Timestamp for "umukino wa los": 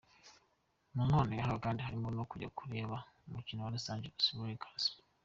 3.27-3.87